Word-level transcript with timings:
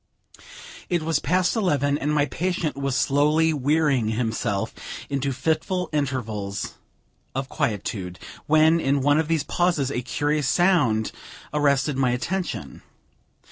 It 0.89 1.03
was 1.03 1.19
past 1.19 1.55
eleven, 1.55 1.95
and 1.99 2.11
my 2.11 2.25
patient 2.25 2.75
was 2.75 2.95
slowly 2.95 3.53
wearying 3.53 4.07
himself 4.07 4.73
into 5.11 5.31
fitful 5.31 5.91
intervals 5.93 6.73
of 7.35 7.47
quietude, 7.49 8.17
when, 8.47 8.79
in 8.79 9.01
one 9.01 9.19
of 9.19 9.27
these 9.27 9.43
pauses, 9.43 9.91
a 9.91 10.01
curious 10.01 10.47
sound 10.47 11.11
arrested 11.53 11.99
my 11.99 12.09
attention. 12.13 12.81